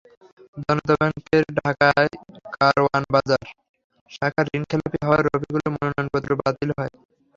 জনতা 0.59 0.93
ব্যাংকের 0.99 1.43
ঢাকার 1.57 2.05
কারওয়ান 2.55 3.03
বাজার 3.13 3.45
শাখার 4.11 4.45
ঋণখেলাপি 4.55 4.99
হওয়ায় 5.03 5.25
রফিকুলের 5.25 5.69
মনোনয়নপত্র 5.73 6.29
বাতিল 6.41 6.69
হয়। 6.77 6.93